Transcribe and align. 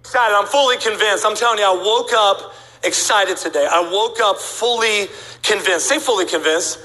excited. 0.00 0.34
I'm 0.34 0.46
fully 0.46 0.76
convinced. 0.76 1.24
I'm 1.24 1.36
telling 1.36 1.58
you, 1.58 1.64
I 1.64 1.74
woke 1.74 2.12
up 2.12 2.54
excited 2.82 3.36
today. 3.36 3.66
I 3.70 3.80
woke 3.80 4.18
up 4.20 4.38
fully 4.38 5.06
convinced. 5.42 5.86
Say 5.86 5.98
fully 5.98 6.26
convinced. 6.26 6.78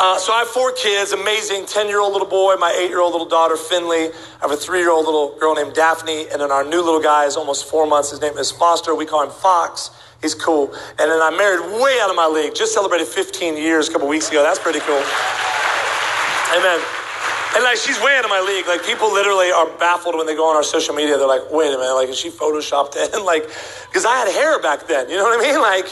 Uh, 0.00 0.16
so 0.16 0.32
I 0.32 0.40
have 0.40 0.48
four 0.48 0.72
kids, 0.72 1.10
amazing 1.10 1.66
10 1.66 1.88
year 1.88 2.00
old 2.00 2.12
little 2.12 2.28
boy, 2.28 2.54
my 2.54 2.70
eight 2.78 2.88
year 2.88 3.00
old 3.00 3.12
little 3.12 3.28
daughter, 3.28 3.56
Finley. 3.56 4.06
I 4.06 4.38
have 4.42 4.52
a 4.52 4.56
three 4.56 4.78
year 4.78 4.92
old 4.92 5.06
little 5.06 5.36
girl 5.38 5.54
named 5.54 5.74
Daphne. 5.74 6.28
And 6.30 6.40
then 6.40 6.52
our 6.52 6.64
new 6.64 6.82
little 6.82 7.02
guy 7.02 7.24
is 7.24 7.36
almost 7.36 7.68
four 7.68 7.86
months. 7.86 8.10
His 8.10 8.20
name 8.20 8.38
is 8.38 8.50
Foster. 8.50 8.94
We 8.94 9.06
call 9.06 9.24
him 9.24 9.30
Fox. 9.30 9.90
He's 10.22 10.34
cool. 10.34 10.72
And 10.98 11.10
then 11.10 11.20
I 11.20 11.30
married 11.36 11.82
way 11.82 11.98
out 12.00 12.10
of 12.10 12.16
my 12.16 12.26
league. 12.26 12.54
Just 12.54 12.74
celebrated 12.74 13.08
15 13.08 13.56
years 13.56 13.88
a 13.88 13.92
couple 13.92 14.08
weeks 14.08 14.28
ago. 14.28 14.42
That's 14.42 14.58
pretty 14.58 14.80
cool. 14.80 15.02
Amen. 16.56 16.97
And 17.54 17.64
like 17.64 17.78
she's 17.78 17.98
way 18.00 18.16
out 18.16 18.24
of 18.24 18.30
my 18.30 18.40
league. 18.40 18.66
Like 18.66 18.84
people 18.84 19.12
literally 19.12 19.50
are 19.50 19.66
baffled 19.78 20.14
when 20.14 20.26
they 20.26 20.36
go 20.36 20.48
on 20.48 20.56
our 20.56 20.62
social 20.62 20.94
media. 20.94 21.16
They're 21.16 21.26
like, 21.26 21.50
wait 21.50 21.72
a 21.72 21.78
minute, 21.78 21.94
like 21.94 22.08
is 22.08 22.18
she 22.18 22.30
photoshopped 22.30 22.96
in? 23.14 23.24
Like, 23.24 23.44
because 23.88 24.04
I 24.04 24.16
had 24.16 24.28
hair 24.28 24.60
back 24.60 24.86
then. 24.86 25.08
You 25.08 25.16
know 25.16 25.24
what 25.24 25.38
I 25.38 25.42
mean? 25.42 25.60
Like, 25.68 25.86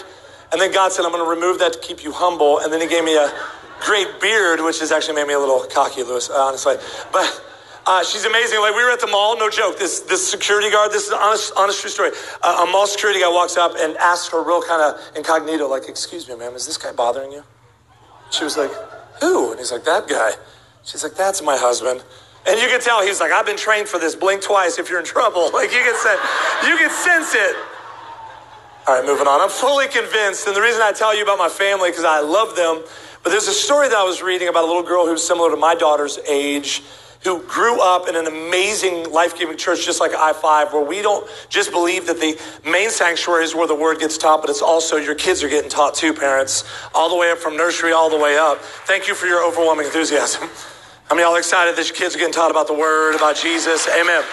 and 0.52 0.60
then 0.60 0.72
God 0.72 0.92
said, 0.92 1.04
I'm 1.04 1.10
going 1.10 1.24
to 1.24 1.28
remove 1.28 1.58
that 1.58 1.72
to 1.72 1.78
keep 1.80 2.04
you 2.04 2.12
humble. 2.12 2.60
And 2.60 2.72
then 2.72 2.80
He 2.80 2.86
gave 2.86 3.04
me 3.04 3.16
a 3.16 3.32
great 3.80 4.20
beard, 4.20 4.60
which 4.60 4.78
has 4.78 4.92
actually 4.92 5.16
made 5.16 5.26
me 5.26 5.34
a 5.34 5.38
little 5.38 5.60
cocky, 5.60 6.02
Lewis, 6.02 6.30
honestly. 6.30 6.76
But 7.12 7.42
uh, 7.86 8.02
she's 8.04 8.24
amazing. 8.24 8.60
Like 8.60 8.74
we 8.74 8.82
were 8.82 8.90
at 8.90 9.00
the 9.00 9.06
mall, 9.06 9.38
no 9.38 9.48
joke. 9.48 9.78
This 9.78 10.00
this 10.00 10.28
security 10.28 10.70
guard, 10.70 10.90
this 10.90 11.06
is 11.06 11.12
an 11.12 11.18
honest, 11.20 11.52
honest 11.56 11.80
true 11.80 11.90
story. 11.90 12.10
Uh, 12.42 12.64
a 12.66 12.70
mall 12.70 12.86
security 12.86 13.20
guy 13.20 13.28
walks 13.28 13.56
up 13.56 13.74
and 13.78 13.96
asks 13.98 14.28
her 14.32 14.42
real 14.42 14.62
kind 14.62 14.82
of 14.82 15.00
incognito, 15.16 15.68
like, 15.68 15.88
"Excuse 15.88 16.28
me, 16.28 16.36
ma'am, 16.36 16.54
is 16.54 16.66
this 16.66 16.76
guy 16.76 16.92
bothering 16.92 17.30
you?" 17.30 17.44
She 18.30 18.42
was 18.42 18.56
like, 18.56 18.72
"Who?" 19.20 19.50
And 19.50 19.60
he's 19.60 19.70
like, 19.70 19.84
"That 19.84 20.08
guy." 20.08 20.32
She's 20.86 21.02
like, 21.02 21.14
"That's 21.14 21.42
my 21.42 21.56
husband." 21.56 22.02
And 22.46 22.60
you 22.60 22.68
can 22.68 22.80
tell 22.80 23.02
he's 23.02 23.20
like, 23.20 23.32
"I've 23.32 23.44
been 23.44 23.58
trained 23.58 23.88
for 23.88 23.98
this. 23.98 24.14
Blink 24.14 24.40
twice 24.40 24.78
if 24.78 24.88
you're 24.88 25.00
in 25.00 25.04
trouble." 25.04 25.50
Like 25.52 25.72
you 25.72 25.80
can 25.80 25.96
sense, 25.96 26.20
you 26.66 26.76
can 26.78 26.90
sense 26.90 27.34
it. 27.34 27.56
All 28.86 28.94
right, 28.94 29.04
moving 29.04 29.26
on. 29.26 29.40
I'm 29.40 29.50
fully 29.50 29.88
convinced, 29.88 30.46
and 30.46 30.54
the 30.54 30.62
reason 30.62 30.80
I 30.80 30.92
tell 30.92 31.14
you 31.14 31.24
about 31.24 31.38
my 31.38 31.48
family 31.48 31.90
because 31.90 32.04
I 32.04 32.20
love 32.20 32.54
them. 32.54 32.84
But 33.24 33.30
there's 33.30 33.48
a 33.48 33.52
story 33.52 33.88
that 33.88 33.96
I 33.98 34.04
was 34.04 34.22
reading 34.22 34.46
about 34.46 34.62
a 34.62 34.68
little 34.68 34.84
girl 34.84 35.04
who's 35.04 35.26
similar 35.26 35.50
to 35.50 35.56
my 35.56 35.74
daughter's 35.74 36.18
age 36.28 36.84
who 37.24 37.42
grew 37.42 37.80
up 37.80 38.08
in 38.08 38.14
an 38.14 38.26
amazing 38.26 39.10
life 39.10 39.36
giving 39.36 39.56
church 39.56 39.84
just 39.84 40.00
like 40.00 40.12
I 40.14 40.32
5, 40.32 40.72
where 40.72 40.84
we 40.84 41.02
don't 41.02 41.28
just 41.48 41.72
believe 41.72 42.06
that 42.06 42.20
the 42.20 42.38
main 42.70 42.90
sanctuary 42.90 43.42
is 43.42 43.54
where 43.54 43.66
the 43.66 43.74
word 43.74 43.98
gets 43.98 44.16
taught, 44.16 44.42
but 44.42 44.50
it's 44.50 44.62
also 44.62 44.96
your 44.96 45.16
kids 45.16 45.42
are 45.42 45.48
getting 45.48 45.68
taught 45.68 45.94
too, 45.94 46.14
parents, 46.14 46.62
all 46.94 47.08
the 47.08 47.16
way 47.16 47.32
up 47.32 47.38
from 47.38 47.56
nursery 47.56 47.90
all 47.90 48.08
the 48.08 48.18
way 48.18 48.38
up. 48.38 48.60
Thank 48.60 49.08
you 49.08 49.16
for 49.16 49.26
your 49.26 49.44
overwhelming 49.44 49.86
enthusiasm. 49.86 50.48
How 51.08 51.14
many 51.14 51.24
y'all 51.24 51.36
excited 51.36 51.76
that 51.76 51.86
your 51.86 51.94
kids 51.94 52.16
are 52.16 52.18
getting 52.18 52.34
taught 52.34 52.50
about 52.50 52.66
the 52.66 52.74
word, 52.74 53.14
about 53.14 53.36
Jesus? 53.36 53.86
Amen. 53.86 54.24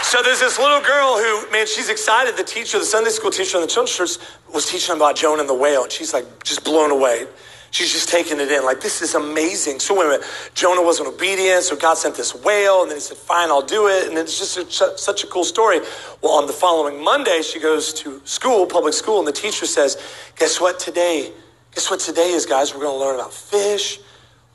So 0.00 0.22
there's 0.22 0.40
this 0.40 0.58
little 0.58 0.80
girl 0.80 1.18
who, 1.18 1.50
man, 1.52 1.66
she's 1.66 1.90
excited. 1.90 2.38
The 2.38 2.42
teacher, 2.42 2.78
the 2.78 2.86
Sunday 2.86 3.10
school 3.10 3.30
teacher 3.30 3.58
in 3.58 3.60
the 3.60 3.68
children's 3.68 4.16
church, 4.16 4.26
was 4.54 4.64
teaching 4.64 4.96
about 4.96 5.16
Jonah 5.16 5.40
and 5.40 5.48
the 5.48 5.52
whale, 5.52 5.82
and 5.82 5.92
she's 5.92 6.14
like 6.14 6.42
just 6.42 6.64
blown 6.64 6.90
away. 6.90 7.26
She's 7.70 7.92
just 7.92 8.08
taking 8.08 8.40
it 8.40 8.50
in, 8.50 8.64
like, 8.64 8.80
this 8.80 9.02
is 9.02 9.14
amazing. 9.14 9.80
So, 9.80 9.94
wait 9.94 10.06
a 10.06 10.08
minute, 10.08 10.26
Jonah 10.54 10.80
wasn't 10.80 11.10
obedient, 11.10 11.64
so 11.64 11.76
God 11.76 11.98
sent 11.98 12.14
this 12.14 12.34
whale, 12.34 12.80
and 12.80 12.90
then 12.90 12.96
he 12.96 13.02
said, 13.02 13.18
fine, 13.18 13.50
I'll 13.50 13.60
do 13.60 13.88
it. 13.88 14.08
And 14.08 14.16
it's 14.16 14.38
just 14.38 14.80
a, 14.80 14.96
such 14.96 15.22
a 15.22 15.26
cool 15.26 15.44
story. 15.44 15.80
Well, 16.22 16.32
on 16.32 16.46
the 16.46 16.54
following 16.54 17.04
Monday, 17.04 17.42
she 17.42 17.60
goes 17.60 17.92
to 17.92 18.22
school, 18.24 18.64
public 18.64 18.94
school, 18.94 19.18
and 19.18 19.28
the 19.28 19.32
teacher 19.32 19.66
says, 19.66 20.02
guess 20.38 20.62
what 20.62 20.78
today? 20.78 21.30
Guess 21.74 21.90
what 21.90 22.00
today 22.00 22.30
is, 22.30 22.46
guys? 22.46 22.72
We're 22.72 22.80
going 22.80 22.98
to 22.98 23.04
learn 23.04 23.16
about 23.16 23.34
fish. 23.34 24.00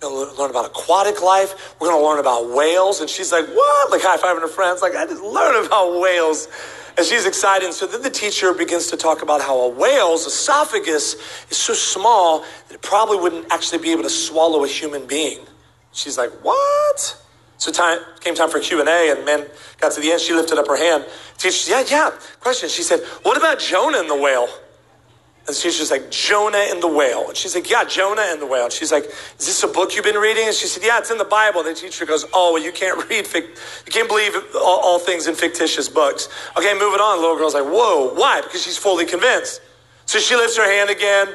Going 0.04 0.28
to 0.28 0.42
learn 0.42 0.50
about 0.50 0.66
aquatic 0.66 1.22
life. 1.24 1.76
We're 1.80 1.88
going 1.88 2.02
to 2.02 2.06
learn 2.06 2.20
about 2.20 2.50
whales. 2.50 3.00
And 3.00 3.10
she's 3.10 3.32
like, 3.32 3.48
what? 3.48 3.90
Like 3.90 4.02
high 4.02 4.18
fiving 4.18 4.42
her 4.42 4.50
friends. 4.50 4.82
Like, 4.82 4.96
I 4.96 5.06
just 5.06 5.24
learned 5.24 5.66
about 5.66 6.02
whales. 6.02 6.50
And 6.98 7.06
she's 7.06 7.26
excited. 7.26 7.72
So 7.72 7.88
then 7.88 8.02
the 8.02 8.10
teacher 8.10 8.54
begins 8.54 8.88
to 8.88 8.98
talk 8.98 9.22
about 9.22 9.40
how 9.40 9.58
a 9.62 9.70
whale's 9.70 10.28
esophagus 10.28 11.14
is 11.50 11.56
so 11.56 11.74
small 11.74 12.42
that 12.68 12.76
it 12.76 12.82
probably 12.82 13.18
wouldn't 13.18 13.50
actually 13.50 13.82
be 13.82 13.94
able 13.94 14.04
to 14.04 14.10
swallow 14.10 14.66
a 14.66 14.68
human 14.68 15.08
being. 15.08 15.40
She's 15.94 16.18
like, 16.18 16.32
what? 16.44 17.18
So 17.58 17.72
time 17.72 18.00
came 18.20 18.36
time 18.36 18.50
for 18.50 18.60
Q 18.60 18.82
and 18.82 18.90
and 18.90 19.26
man 19.26 19.48
got 19.80 19.94
to 19.94 20.02
the 20.02 20.12
end. 20.12 20.20
She 20.20 20.34
lifted 20.34 20.58
up 20.58 20.68
her 20.68 20.76
hand. 20.76 21.06
Teacher, 21.38 21.72
yeah, 21.72 21.84
yeah. 21.88 22.12
Question. 22.42 22.68
She 22.68 22.84
said, 22.84 23.00
"What 23.22 23.38
about 23.38 23.60
Jonah 23.60 24.00
and 24.00 24.10
the 24.10 24.18
whale?" 24.18 24.50
And 25.46 25.54
she's 25.54 25.78
just 25.78 25.92
like, 25.92 26.10
Jonah 26.10 26.66
and 26.70 26.82
the 26.82 26.88
whale. 26.88 27.28
And 27.28 27.36
she's 27.36 27.54
like, 27.54 27.70
yeah, 27.70 27.84
Jonah 27.84 28.24
and 28.28 28.42
the 28.42 28.46
whale. 28.46 28.64
And 28.64 28.72
she's 28.72 28.94
like, 28.94 29.04
is 29.04 29.46
this 29.46 29.62
a 29.64 29.68
book 29.68 29.94
you've 29.94 30.06
been 30.06 30.16
reading? 30.16 30.46
And 30.46 30.56
she 30.56 30.68
said, 30.68 30.84
yeah, 30.84 31.00
it's 31.00 31.12
in 31.12 31.18
the 31.18 31.26
Bible. 31.26 31.60
And 31.60 31.76
the 31.76 31.80
teacher 31.80 32.06
goes, 32.06 32.26
oh, 32.34 32.54
well, 32.54 32.64
you 32.64 32.72
can't 32.72 32.98
read, 33.10 33.26
fic- 33.26 33.50
you 33.86 33.92
can't 33.92 34.08
believe 34.08 34.34
all, 34.56 34.80
all, 34.80 35.00
things 35.00 35.28
in 35.28 35.36
fictitious 35.36 35.90
books. 35.90 36.30
Okay, 36.58 36.74
moving 36.74 37.02
on. 37.02 37.18
The 37.18 37.22
little 37.22 37.38
girl's 37.38 37.56
like, 37.56 37.66
whoa, 37.66 38.14
why? 38.14 38.40
Because 38.40 38.64
she's 38.64 38.78
fully 38.78 39.06
convinced. 39.06 39.60
So 40.06 40.20
she 40.20 40.36
lifts 40.36 40.56
her 40.56 40.70
hand 40.70 40.90
again. 40.90 41.28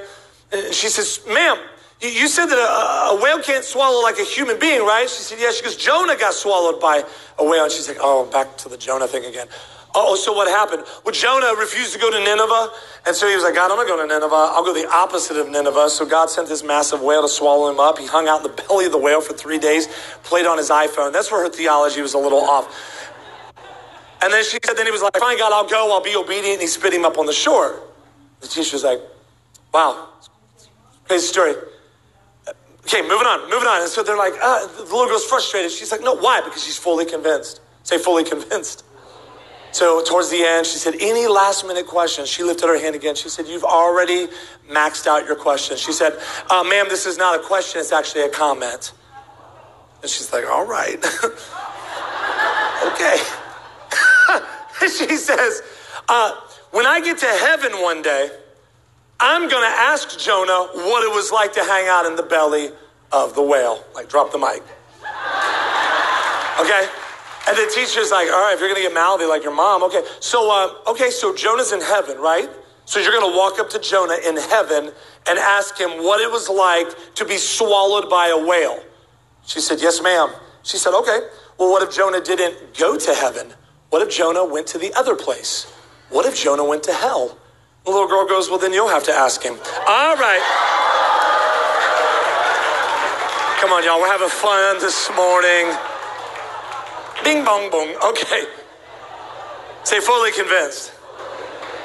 And 0.52 0.72
she 0.74 0.88
says, 0.88 1.20
ma'am, 1.28 1.58
you 2.00 2.28
said 2.28 2.46
that 2.46 2.58
a, 2.58 3.14
a 3.14 3.22
whale 3.22 3.42
can't 3.42 3.64
swallow 3.64 4.02
like 4.02 4.18
a 4.18 4.24
human 4.24 4.58
being, 4.58 4.82
right? 4.82 5.08
She 5.10 5.22
said, 5.22 5.38
yeah. 5.38 5.50
She 5.50 5.62
goes, 5.62 5.76
Jonah 5.76 6.16
got 6.16 6.32
swallowed 6.32 6.80
by 6.80 7.04
a 7.38 7.44
whale. 7.44 7.64
And 7.64 7.72
she's 7.72 7.88
like, 7.88 7.98
oh, 8.00 8.24
back 8.24 8.56
to 8.58 8.70
the 8.70 8.78
Jonah 8.78 9.06
thing 9.06 9.26
again. 9.26 9.48
Oh, 9.94 10.16
so 10.16 10.32
what 10.32 10.48
happened? 10.48 10.84
Well, 11.04 11.14
Jonah 11.14 11.58
refused 11.58 11.92
to 11.94 11.98
go 11.98 12.10
to 12.10 12.18
Nineveh. 12.18 12.70
And 13.06 13.16
so 13.16 13.26
he 13.26 13.34
was 13.34 13.42
like, 13.42 13.54
God, 13.54 13.70
I'm 13.70 13.78
not 13.78 13.86
going 13.86 14.06
to 14.06 14.14
Nineveh. 14.14 14.34
I'll 14.34 14.64
go 14.64 14.74
the 14.74 14.88
opposite 14.88 15.36
of 15.36 15.48
Nineveh. 15.48 15.88
So 15.88 16.04
God 16.04 16.30
sent 16.30 16.48
this 16.48 16.62
massive 16.62 17.00
whale 17.00 17.22
to 17.22 17.28
swallow 17.28 17.70
him 17.70 17.80
up. 17.80 17.98
He 17.98 18.06
hung 18.06 18.28
out 18.28 18.44
in 18.44 18.50
the 18.54 18.62
belly 18.68 18.86
of 18.86 18.92
the 18.92 18.98
whale 18.98 19.20
for 19.20 19.32
three 19.32 19.58
days, 19.58 19.88
played 20.22 20.46
on 20.46 20.58
his 20.58 20.70
iPhone. 20.70 21.12
That's 21.12 21.32
where 21.32 21.42
her 21.42 21.48
theology 21.48 22.02
was 22.02 22.14
a 22.14 22.18
little 22.18 22.40
off. 22.40 23.14
And 24.20 24.32
then 24.32 24.44
she 24.44 24.58
said, 24.64 24.76
then 24.76 24.84
he 24.86 24.92
was 24.92 25.02
like, 25.02 25.16
fine, 25.16 25.38
God, 25.38 25.52
I'll 25.52 25.68
go. 25.68 25.92
I'll 25.92 26.02
be 26.02 26.16
obedient. 26.16 26.54
And 26.54 26.62
he 26.62 26.66
spit 26.66 26.92
him 26.92 27.04
up 27.04 27.18
on 27.18 27.26
the 27.26 27.32
shore. 27.32 27.80
The 28.40 28.48
teacher 28.48 28.74
was 28.74 28.84
like, 28.84 29.00
wow, 29.72 30.08
crazy 31.06 31.26
story. 31.26 31.54
Okay, 32.84 33.02
moving 33.02 33.26
on, 33.26 33.50
moving 33.50 33.68
on. 33.68 33.82
And 33.82 33.90
so 33.90 34.02
they're 34.02 34.16
like, 34.16 34.34
ah, 34.42 34.66
the 34.76 34.82
little 34.84 35.06
girl's 35.06 35.24
frustrated. 35.24 35.70
She's 35.70 35.92
like, 35.92 36.00
no, 36.02 36.14
why? 36.16 36.40
Because 36.40 36.64
she's 36.64 36.78
fully 36.78 37.04
convinced. 37.04 37.60
Say, 37.82 37.98
fully 37.98 38.24
convinced. 38.24 38.84
So 39.78 40.02
towards 40.02 40.28
the 40.28 40.42
end, 40.42 40.66
she 40.66 40.76
said, 40.76 40.96
Any 40.98 41.28
last 41.28 41.64
minute 41.64 41.86
questions? 41.86 42.28
She 42.28 42.42
lifted 42.42 42.66
her 42.66 42.80
hand 42.80 42.96
again. 42.96 43.14
She 43.14 43.28
said, 43.28 43.46
You've 43.46 43.62
already 43.62 44.26
maxed 44.68 45.06
out 45.06 45.24
your 45.24 45.36
questions. 45.36 45.78
She 45.78 45.92
said, 45.92 46.18
uh, 46.50 46.64
Ma'am, 46.64 46.86
this 46.88 47.06
is 47.06 47.16
not 47.16 47.38
a 47.38 47.42
question, 47.44 47.80
it's 47.80 47.92
actually 47.92 48.22
a 48.22 48.28
comment. 48.28 48.92
And 50.02 50.10
she's 50.10 50.32
like, 50.32 50.46
All 50.46 50.66
right. 50.66 50.96
okay. 52.92 53.18
she 54.80 55.14
says, 55.14 55.62
uh, 56.08 56.32
When 56.72 56.84
I 56.84 57.00
get 57.00 57.18
to 57.18 57.26
heaven 57.26 57.80
one 57.80 58.02
day, 58.02 58.30
I'm 59.20 59.42
going 59.42 59.62
to 59.62 59.78
ask 59.78 60.18
Jonah 60.18 60.70
what 60.74 61.04
it 61.04 61.14
was 61.14 61.30
like 61.30 61.52
to 61.52 61.62
hang 61.62 61.86
out 61.86 62.04
in 62.04 62.16
the 62.16 62.24
belly 62.24 62.70
of 63.12 63.36
the 63.36 63.42
whale. 63.42 63.84
Like, 63.94 64.08
drop 64.08 64.32
the 64.32 64.38
mic. 64.38 64.64
Okay? 66.58 66.88
And 67.48 67.56
the 67.56 67.72
teacher's 67.74 68.10
like, 68.10 68.28
all 68.28 68.42
right, 68.42 68.52
if 68.52 68.60
you're 68.60 68.68
going 68.68 68.82
to 68.82 68.86
get 68.86 68.92
mouthy 68.92 69.24
like 69.24 69.42
your 69.42 69.54
mom, 69.54 69.82
okay. 69.84 70.02
So, 70.20 70.50
uh, 70.52 70.90
okay, 70.90 71.08
so 71.08 71.34
Jonah's 71.34 71.72
in 71.72 71.80
heaven, 71.80 72.18
right? 72.18 72.48
So 72.84 73.00
you're 73.00 73.12
going 73.12 73.32
to 73.32 73.36
walk 73.36 73.58
up 73.58 73.70
to 73.70 73.78
Jonah 73.78 74.18
in 74.26 74.36
heaven 74.36 74.92
and 75.26 75.38
ask 75.38 75.78
him 75.78 76.04
what 76.04 76.20
it 76.20 76.30
was 76.30 76.50
like 76.50 77.14
to 77.14 77.24
be 77.24 77.38
swallowed 77.38 78.10
by 78.10 78.28
a 78.28 78.46
whale. 78.46 78.82
She 79.46 79.60
said, 79.60 79.80
yes, 79.80 80.02
ma'am. 80.02 80.30
She 80.62 80.76
said, 80.76 80.92
okay. 80.92 81.20
Well, 81.56 81.70
what 81.70 81.82
if 81.82 81.96
Jonah 81.96 82.20
didn't 82.20 82.76
go 82.76 82.98
to 82.98 83.14
heaven? 83.14 83.54
What 83.88 84.06
if 84.06 84.14
Jonah 84.14 84.44
went 84.44 84.66
to 84.68 84.78
the 84.78 84.92
other 84.92 85.16
place? 85.16 85.72
What 86.10 86.26
if 86.26 86.36
Jonah 86.36 86.64
went 86.64 86.82
to 86.82 86.92
hell? 86.92 87.38
The 87.84 87.90
little 87.90 88.08
girl 88.08 88.26
goes, 88.28 88.50
well, 88.50 88.58
then 88.58 88.74
you'll 88.74 88.88
have 88.88 89.04
to 89.04 89.12
ask 89.12 89.42
him. 89.42 89.54
All 89.54 90.16
right. 90.16 90.44
Come 93.60 93.72
on, 93.72 93.84
y'all. 93.84 94.00
We're 94.00 94.12
having 94.12 94.28
fun 94.28 94.78
this 94.80 95.10
morning. 95.16 95.97
Bing 97.28 97.44
bong 97.44 97.70
bong. 97.70 97.94
Okay. 98.06 98.44
Say 99.84 100.00
fully 100.00 100.32
convinced. 100.32 100.94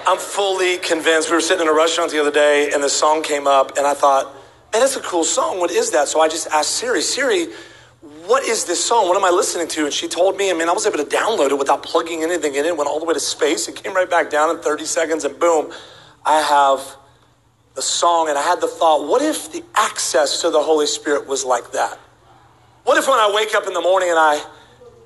I'm 0.08 0.18
fully 0.18 0.78
convinced. 0.78 1.30
We 1.30 1.36
were 1.36 1.42
sitting 1.42 1.64
in 1.64 1.68
a 1.68 1.76
restaurant 1.76 2.12
the 2.12 2.22
other 2.22 2.32
day 2.32 2.72
and 2.74 2.82
the 2.82 2.88
song 2.88 3.24
came 3.24 3.46
up 3.46 3.78
and 3.78 3.86
I 3.86 3.94
thought, 3.94 4.34
man, 4.72 4.82
that's 4.82 4.96
a 4.96 5.02
cool 5.02 5.26
song. 5.26 5.60
What 5.60 5.70
is 5.70 5.92
that? 5.92 6.08
So 6.08 6.22
I 6.22 6.30
just 6.30 6.48
asked 6.48 6.72
Siri, 6.72 7.02
Siri, 7.02 7.48
what 8.26 8.46
is 8.46 8.64
this 8.64 8.82
song? 8.82 9.10
What 9.10 9.18
am 9.18 9.26
I 9.26 9.32
listening 9.32 9.68
to? 9.68 9.84
And 9.84 9.94
she 9.94 10.08
told 10.08 10.38
me, 10.38 10.50
I 10.50 10.54
mean, 10.54 10.70
I 10.70 10.72
was 10.72 10.88
able 10.88 11.00
to 11.00 11.04
download 11.04 11.50
it 11.50 11.58
without 11.58 11.84
plugging 11.84 12.24
anything 12.24 12.56
in 12.56 12.64
it. 12.64 12.78
Went 12.78 12.90
all 12.90 13.02
the 13.02 13.06
way 13.06 13.14
to 13.14 13.20
space. 13.20 13.68
It 13.68 13.76
came 13.76 13.94
right 13.94 14.10
back 14.10 14.30
down 14.30 14.50
in 14.50 14.62
30 14.62 14.86
seconds 14.86 15.26
and 15.26 15.38
boom, 15.38 15.74
I 16.26 16.40
have 16.40 16.96
the 17.76 17.82
song. 17.82 18.30
And 18.30 18.38
I 18.38 18.44
had 18.44 18.62
the 18.62 18.70
thought, 18.70 19.10
what 19.10 19.22
if 19.22 19.52
the 19.52 19.62
access 19.76 20.40
to 20.40 20.50
the 20.50 20.62
Holy 20.62 20.88
Spirit 20.88 21.28
was 21.28 21.44
like 21.44 21.74
that? 21.74 22.00
What 22.86 22.98
if 22.98 23.10
when 23.10 23.20
I 23.20 23.30
wake 23.36 23.54
up 23.54 23.68
in 23.68 23.74
the 23.74 23.82
morning 23.82 24.10
and 24.10 24.18
I 24.18 24.42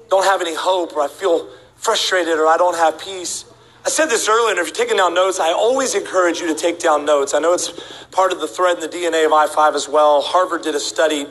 don't 0.09 0.25
have 0.25 0.42
any 0.42 0.56
hope 0.56 0.95
or 0.95 1.01
I 1.01 1.07
feel 1.07 1.48
frustrated 1.75 2.38
or 2.39 2.48
I 2.48 2.57
don't 2.57 2.75
have 2.75 3.00
peace. 3.00 3.45
I 3.86 3.89
said 3.89 4.07
this 4.07 4.27
earlier, 4.27 4.51
and 4.51 4.59
if 4.59 4.68
you're 4.68 4.75
taking 4.75 4.98
down 4.98 5.13
notes, 5.13 5.39
I 5.39 5.54
always 5.54 5.95
encourage 5.95 6.42
you 6.42 6.48
to 6.48 6.56
take 6.56 6.77
down 6.80 7.06
notes. 7.06 7.33
I 7.33 7.39
know 7.39 7.54
it's 7.54 7.71
part 8.12 8.33
of 8.33 8.42
the 8.42 8.48
thread 8.48 8.75
in 8.75 8.81
the 8.81 8.89
DNA 8.89 9.25
of 9.25 9.31
I 9.31 9.48
5 9.48 9.75
as 9.75 9.88
well. 9.88 10.21
Harvard 10.21 10.62
did 10.63 10.75
a 10.75 10.80
study, 10.80 11.25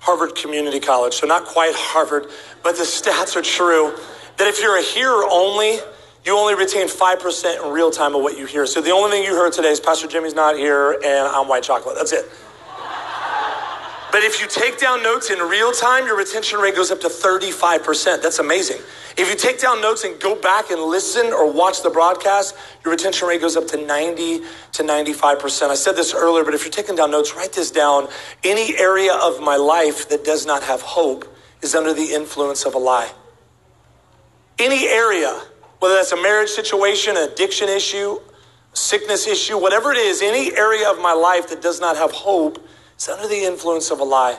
Harvard 0.00 0.34
Community 0.34 0.80
College, 0.80 1.14
so 1.14 1.26
not 1.28 1.44
quite 1.44 1.72
Harvard, 1.76 2.26
but 2.64 2.76
the 2.76 2.82
stats 2.82 3.36
are 3.36 3.42
true 3.42 3.94
that 4.38 4.48
if 4.48 4.60
you're 4.60 4.78
a 4.78 4.82
hearer 4.82 5.24
only, 5.30 5.78
you 6.24 6.36
only 6.36 6.54
retain 6.54 6.88
5% 6.88 7.64
in 7.64 7.72
real 7.72 7.90
time 7.90 8.14
of 8.14 8.22
what 8.22 8.36
you 8.36 8.46
hear. 8.46 8.66
So 8.66 8.80
the 8.80 8.90
only 8.90 9.10
thing 9.10 9.24
you 9.24 9.34
heard 9.34 9.52
today 9.52 9.70
is 9.70 9.80
Pastor 9.80 10.08
Jimmy's 10.08 10.34
not 10.34 10.56
here 10.56 10.92
and 10.92 11.28
I'm 11.28 11.46
white 11.46 11.62
chocolate. 11.62 11.94
That's 11.96 12.12
it. 12.12 12.24
But 14.12 14.24
if 14.24 14.40
you 14.40 14.48
take 14.48 14.78
down 14.78 15.02
notes 15.02 15.30
in 15.30 15.38
real 15.38 15.70
time, 15.70 16.04
your 16.04 16.16
retention 16.16 16.58
rate 16.58 16.74
goes 16.74 16.90
up 16.90 17.00
to 17.02 17.08
35%. 17.08 18.22
That's 18.22 18.40
amazing. 18.40 18.78
If 19.16 19.28
you 19.28 19.36
take 19.36 19.60
down 19.60 19.80
notes 19.80 20.02
and 20.04 20.18
go 20.20 20.34
back 20.34 20.70
and 20.70 20.82
listen 20.82 21.26
or 21.26 21.50
watch 21.50 21.82
the 21.82 21.90
broadcast, 21.90 22.56
your 22.84 22.92
retention 22.92 23.28
rate 23.28 23.40
goes 23.40 23.56
up 23.56 23.68
to 23.68 23.76
90 23.76 24.40
to 24.72 24.82
95%. 24.82 25.70
I 25.70 25.74
said 25.74 25.94
this 25.94 26.12
earlier, 26.12 26.44
but 26.44 26.54
if 26.54 26.64
you're 26.64 26.72
taking 26.72 26.96
down 26.96 27.12
notes, 27.12 27.36
write 27.36 27.52
this 27.52 27.70
down. 27.70 28.08
Any 28.42 28.76
area 28.78 29.14
of 29.14 29.40
my 29.40 29.56
life 29.56 30.08
that 30.08 30.24
does 30.24 30.44
not 30.44 30.64
have 30.64 30.82
hope 30.82 31.32
is 31.62 31.74
under 31.74 31.92
the 31.92 32.12
influence 32.12 32.64
of 32.64 32.74
a 32.74 32.78
lie. 32.78 33.12
Any 34.58 34.88
area, 34.88 35.40
whether 35.78 35.94
that's 35.94 36.12
a 36.12 36.20
marriage 36.20 36.50
situation, 36.50 37.16
an 37.16 37.30
addiction 37.30 37.68
issue, 37.68 38.18
sickness 38.72 39.26
issue, 39.26 39.56
whatever 39.56 39.92
it 39.92 39.98
is, 39.98 40.20
any 40.20 40.56
area 40.56 40.90
of 40.90 41.00
my 41.00 41.12
life 41.12 41.48
that 41.50 41.62
does 41.62 41.80
not 41.80 41.96
have 41.96 42.10
hope 42.10 42.58
it's 43.00 43.08
under 43.08 43.26
the 43.26 43.44
influence 43.44 43.90
of 43.90 44.00
a 44.00 44.04
lie. 44.04 44.38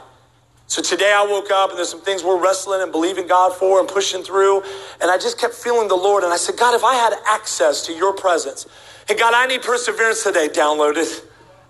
So 0.68 0.84
today 0.84 1.12
I 1.12 1.25
woke 1.25 1.50
up 1.50 1.72
and 1.72 1.80
there's 1.80 1.90
some 1.90 2.02
things 2.02 2.24
we're 2.24 2.40
wrestling 2.40 2.84
and 2.84 2.92
believing 2.92 3.25
God 3.25 3.56
for 3.56 3.80
and 3.80 3.90
pushing 3.90 4.22
through. 4.22 4.62
And 5.02 5.10
I 5.10 5.18
just 5.18 5.40
kept 5.40 5.56
feeling 5.56 5.88
the 5.88 5.96
Lord. 5.96 6.24
And 6.24 6.31
I 6.31 6.38
said, 6.38 6.58
God, 6.58 6.75
if 6.75 6.84
I 6.84 6.94
had 6.94 7.12
access 7.28 7.88
to 7.88 7.92
your 7.92 8.13
presence, 8.13 8.68
hey, 9.08 9.16
God, 9.16 9.34
I 9.34 9.48
need 9.48 9.63
perseverance 9.63 10.22
today 10.22 10.48
downloaded. 10.48 11.24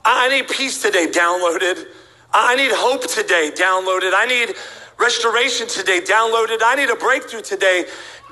I 0.04 0.28
need 0.28 0.50
peace 0.50 0.82
today 0.82 1.08
downloaded. 1.08 1.86
I 2.34 2.58
need 2.58 2.72
hope 2.74 3.08
today 3.08 3.52
downloaded. 3.56 4.12
I 4.14 4.26
need 4.26 4.54
restoration 5.00 5.70
today 5.70 6.02
downloaded. 6.02 6.58
I 6.62 6.76
need 6.76 6.90
a 6.90 6.98
breakthrough 6.98 7.42
today 7.42 7.86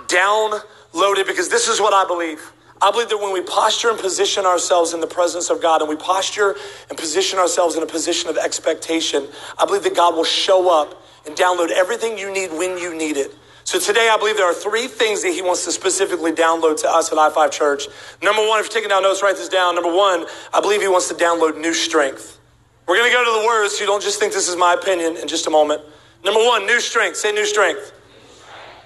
downloaded 0.07 1.27
because 1.27 1.47
this 1.47 1.69
is 1.69 1.79
what 1.79 1.93
I 1.93 2.05
believe. 2.05 2.51
I 2.81 2.91
believe 2.91 3.09
that 3.09 3.17
when 3.17 3.33
we 3.33 3.41
posture 3.41 3.89
and 3.89 3.99
position 3.99 4.45
ourselves 4.45 4.93
in 4.93 5.01
the 5.01 5.07
presence 5.07 5.49
of 5.49 5.61
God 5.61 5.81
and 5.81 5.89
we 5.89 5.97
posture 5.97 6.55
and 6.89 6.97
position 6.97 7.37
ourselves 7.37 7.75
in 7.75 7.83
a 7.83 7.85
position 7.85 8.29
of 8.29 8.37
expectation, 8.37 9.27
I 9.57 9.65
believe 9.65 9.83
that 9.83 9.95
God 9.95 10.15
will 10.15 10.23
show 10.23 10.69
up 10.69 11.03
and 11.25 11.35
download 11.35 11.71
everything 11.71 12.17
you 12.17 12.31
need 12.31 12.51
when 12.51 12.77
you 12.77 12.95
need 12.95 13.17
it. 13.17 13.35
So 13.65 13.79
today, 13.79 14.09
I 14.11 14.17
believe 14.17 14.37
there 14.37 14.49
are 14.49 14.53
three 14.53 14.87
things 14.87 15.21
that 15.21 15.31
he 15.31 15.41
wants 15.41 15.65
to 15.65 15.71
specifically 15.71 16.31
download 16.31 16.81
to 16.81 16.89
us 16.89 17.11
at 17.11 17.17
I5 17.17 17.51
Church. 17.51 17.83
Number 18.23 18.41
one, 18.47 18.59
if 18.59 18.65
you're 18.65 18.73
taking 18.73 18.89
down 18.89 19.03
notes, 19.03 19.21
write 19.21 19.35
this 19.35 19.49
down. 19.49 19.75
Number 19.75 19.93
one, 19.93 20.25
I 20.53 20.61
believe 20.61 20.81
he 20.81 20.87
wants 20.87 21.07
to 21.09 21.13
download 21.13 21.59
new 21.59 21.73
strength. 21.73 22.39
We're 22.87 22.97
going 22.97 23.11
to 23.11 23.15
go 23.15 23.23
to 23.23 23.41
the 23.41 23.45
words 23.45 23.75
so 23.75 23.81
you 23.81 23.85
don't 23.85 24.01
just 24.01 24.19
think 24.19 24.33
this 24.33 24.47
is 24.47 24.55
my 24.55 24.73
opinion 24.73 25.17
in 25.17 25.27
just 25.27 25.45
a 25.45 25.51
moment. 25.51 25.83
Number 26.23 26.39
one, 26.39 26.65
new 26.65 26.79
strength. 26.79 27.17
Say 27.17 27.31
new 27.31 27.45
strength. 27.45 27.93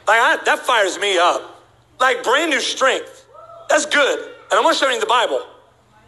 Like 0.06 0.20
I, 0.20 0.44
that 0.44 0.60
fires 0.60 1.00
me 1.00 1.18
up. 1.18 1.64
Like 2.02 2.22
brand 2.24 2.52
new 2.52 2.60
strength. 2.60 3.23
That's 3.74 3.88
good. 3.88 4.20
And 4.20 4.52
I'm 4.52 4.62
going 4.62 4.76
to 4.76 4.80
show 4.80 4.88
you 4.88 4.94
in 4.94 5.00
the 5.00 5.08
Bible. 5.08 5.42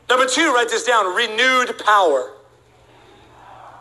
Number 0.08 0.28
two, 0.28 0.54
write 0.54 0.70
this 0.70 0.84
down 0.84 1.16
renewed 1.16 1.80
power. 1.80 2.32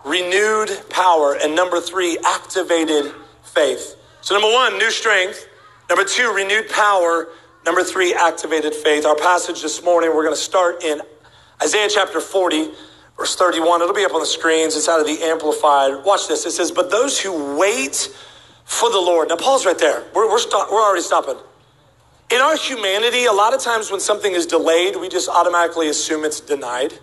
Renewed 0.07 0.71
power. 0.89 1.37
And 1.37 1.55
number 1.55 1.83
three, 1.83 2.17
activated 2.25 3.13
faith. 3.43 3.95
So, 4.23 4.35
number 4.35 4.51
one, 4.51 4.79
new 4.79 4.91
strength. 4.91 5.47
Number 5.91 6.03
two, 6.03 6.33
renewed 6.33 6.71
power. 6.71 7.29
Number 7.67 7.83
three, 7.83 8.15
activated 8.15 8.75
faith. 8.75 9.05
Our 9.05 9.17
passage 9.17 9.61
this 9.61 9.85
morning, 9.85 10.15
we're 10.15 10.25
going 10.25 10.35
to 10.35 10.41
start 10.41 10.83
in 10.83 11.03
Isaiah 11.63 11.91
chapter 11.93 12.23
40, 12.23 12.71
verse 13.19 13.37
31. 13.37 13.83
It'll 13.83 13.93
be 13.93 14.07
up 14.07 14.15
on 14.15 14.21
the 14.21 14.27
screens. 14.27 14.77
It's 14.77 14.89
out 14.89 14.99
of 14.99 15.07
the 15.07 15.23
Amplified. 15.25 16.07
Watch 16.07 16.27
this. 16.27 16.47
It 16.47 16.53
says, 16.53 16.73
But 16.73 16.91
those 16.91 17.21
who 17.21 17.59
wait 17.59 18.09
for 18.65 18.91
the 18.91 18.99
Lord. 18.99 19.29
Now, 19.29 19.37
pause 19.37 19.67
right 19.67 19.79
there. 19.79 20.05
We're, 20.15 20.27
we're, 20.27 20.41
we're 20.73 20.83
already 20.83 21.03
stopping. 21.03 21.37
In 22.31 22.41
our 22.41 22.57
humanity, 22.57 23.27
a 23.27 23.33
lot 23.33 23.55
of 23.55 23.61
times 23.61 23.91
when 23.91 24.01
something 24.01 24.33
is 24.33 24.47
delayed, 24.47 24.97
we 24.97 25.09
just 25.09 25.29
automatically 25.29 25.89
assume 25.89 26.25
it's 26.25 26.41
denied. 26.41 26.95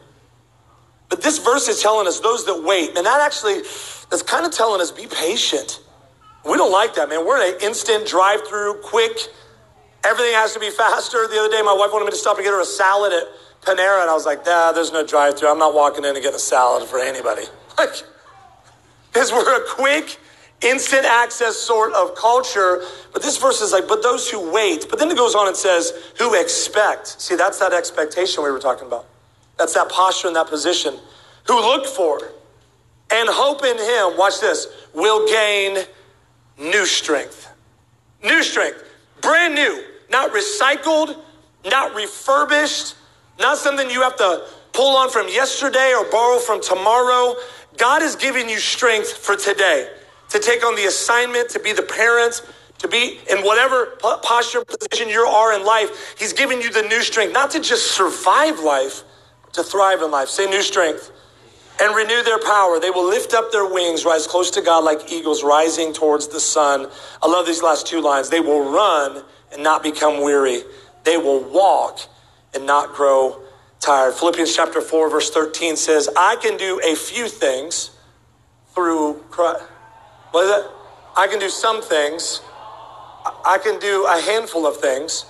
But 1.10 1.22
this 1.22 1.38
verse 1.38 1.68
is 1.68 1.82
telling 1.82 2.08
us 2.08 2.20
those 2.20 2.46
that 2.46 2.64
wait, 2.64 2.98
and 2.98 3.06
that 3.06 3.22
actually, 3.22 3.62
that's 4.10 4.24
kind 4.24 4.46
of 4.46 4.52
telling 4.52 4.82
us 4.82 4.92
be 4.92 5.08
patient. 5.08 5.82
We 6.46 6.58
don't 6.58 6.72
like 6.72 6.96
that, 6.96 7.10
man. 7.10 7.26
We're 7.26 7.42
in 7.46 7.54
an 7.54 7.62
instant 7.62 8.08
drive 8.08 8.48
through, 8.48 8.82
quick. 8.82 9.18
Everything 10.04 10.34
has 10.34 10.54
to 10.54 10.60
be 10.60 10.72
faster. 10.72 11.28
The 11.28 11.38
other 11.38 11.52
day, 11.52 11.62
my 11.62 11.74
wife 11.74 11.92
wanted 11.92 12.06
me 12.06 12.12
to 12.12 12.18
stop 12.18 12.38
and 12.38 12.44
get 12.44 12.52
her 12.52 12.62
a 12.62 12.66
salad 12.66 13.14
at 13.14 13.24
Panera, 13.62 14.02
and 14.02 14.10
I 14.10 14.14
was 14.14 14.26
like, 14.26 14.46
nah, 14.46 14.72
there's 14.72 14.92
no 14.92 15.06
drive 15.06 15.38
through. 15.38 15.50
I'm 15.50 15.60
not 15.60 15.76
walking 15.76 16.04
in 16.04 16.16
to 16.16 16.22
get 16.22 16.34
a 16.34 16.40
salad 16.40 16.88
for 16.88 17.00
anybody. 17.00 17.44
Like, 17.78 18.04
because 19.12 19.32
we're 19.32 19.56
a 19.56 19.66
quick, 19.76 20.20
instant 20.62 21.06
access 21.06 21.58
sort 21.58 21.94
of 21.94 22.16
culture. 22.16 22.84
But 23.14 23.22
this 23.22 23.38
verse 23.38 23.62
is 23.62 23.72
like, 23.72 23.88
but 23.88 24.04
those 24.04 24.30
who 24.30 24.52
wait. 24.52 24.88
But 24.90 25.00
then 25.00 25.10
it 25.10 25.18
goes 25.18 25.36
on 25.36 25.48
and 25.48 25.56
says, 25.56 25.94
who 26.18 26.40
expect. 26.40 27.22
See, 27.22 27.36
that's 27.36 27.60
that 27.60 27.74
expectation 27.74 28.44
we 28.44 28.52
were 28.52 28.60
talking 28.60 28.88
about. 28.88 29.06
That's 29.58 29.74
that 29.74 29.90
posture 29.90 30.28
and 30.28 30.36
that 30.36 30.48
position. 30.48 30.96
Who 31.48 31.60
look 31.60 31.86
for 31.86 32.20
and 33.12 33.30
hope 33.30 33.64
in 33.64 33.78
Him, 33.78 34.18
watch 34.18 34.40
this, 34.40 34.68
will 34.94 35.28
gain 35.28 35.78
new 36.58 36.86
strength. 36.86 37.50
New 38.24 38.44
strength. 38.44 38.84
Brand 39.22 39.56
new. 39.56 39.84
Not 40.10 40.32
recycled, 40.32 41.18
not 41.66 41.96
refurbished, 41.96 42.96
not 43.40 43.58
something 43.58 43.90
you 43.90 44.02
have 44.02 44.18
to 44.18 44.46
pull 44.74 44.98
on 44.98 45.10
from 45.10 45.28
yesterday 45.28 45.94
or 45.98 46.10
borrow 46.12 46.38
from 46.38 46.62
tomorrow. 46.62 47.36
God 47.78 48.02
is 48.02 48.16
giving 48.16 48.50
you 48.50 48.58
strength 48.58 49.12
for 49.12 49.36
today 49.36 49.90
to 50.32 50.40
take 50.40 50.66
on 50.66 50.76
the 50.76 50.86
assignment, 50.86 51.50
to 51.50 51.60
be 51.60 51.74
the 51.74 51.84
parent, 51.84 52.42
to 52.80 52.88
be 52.88 53.20
in 53.30 53.40
whatever 53.46 53.98
posture, 54.24 54.64
position 54.66 55.08
you 55.08 55.22
are 55.22 55.54
in 55.54 55.66
life. 55.66 56.16
He's 56.18 56.34
giving 56.34 56.62
you 56.62 56.72
the 56.72 56.82
new 56.84 57.02
strength, 57.02 57.34
not 57.34 57.52
to 57.52 57.60
just 57.60 57.92
survive 57.92 58.60
life, 58.60 59.04
to 59.54 59.64
thrive 59.64 60.02
in 60.02 60.10
life. 60.10 60.30
Say 60.30 60.50
new 60.50 60.62
strength. 60.62 61.12
And 61.82 61.96
renew 61.96 62.22
their 62.24 62.40
power. 62.40 62.80
They 62.80 62.92
will 62.92 63.08
lift 63.08 63.34
up 63.34 63.52
their 63.52 63.66
wings, 63.66 64.06
rise 64.06 64.28
close 64.28 64.52
to 64.52 64.62
God 64.62 64.84
like 64.84 65.12
eagles 65.12 65.44
rising 65.44 65.94
towards 65.94 66.28
the 66.28 66.40
sun. 66.40 66.88
I 67.24 67.28
love 67.28 67.46
these 67.48 67.64
last 67.64 67.88
two 67.88 68.02
lines. 68.02 68.30
They 68.30 68.40
will 68.40 68.72
run 68.72 69.24
and 69.52 69.64
not 69.64 69.82
become 69.82 70.22
weary. 70.22 70.64
They 71.04 71.18
will 71.18 71.44
walk 71.44 72.00
and 72.54 72.68
not 72.68 72.94
grow 72.94 73.42
tired. 73.80 74.14
Philippians 74.14 74.56
chapter 74.56 74.80
4, 74.80 75.10
verse 75.10 75.32
13 75.32 75.76
says, 75.76 76.08
I 76.16 76.36
can 76.36 76.56
do 76.56 76.80
a 76.84 76.96
few 76.96 77.28
things 77.28 77.92
through 78.76 79.24
Christ. 79.32 79.66
What 80.32 80.46
is 80.46 80.66
it? 80.66 80.72
I 81.18 81.28
can 81.28 81.40
do 81.40 81.50
some 81.50 81.82
things. 81.82 82.42
I 83.46 83.60
can 83.62 83.80
do 83.80 84.06
a 84.08 84.20
handful 84.22 84.66
of 84.66 84.78
things. 84.78 85.26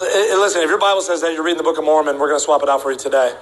Listen, 0.00 0.62
if 0.62 0.68
your 0.68 0.78
Bible 0.78 1.00
says 1.00 1.22
that 1.22 1.32
you're 1.32 1.42
reading 1.42 1.56
the 1.56 1.64
Book 1.64 1.78
of 1.78 1.84
Mormon, 1.84 2.18
we're 2.18 2.28
going 2.28 2.38
to 2.38 2.44
swap 2.44 2.62
it 2.62 2.68
out 2.68 2.82
for 2.82 2.92
you 2.92 2.98
today. 2.98 3.34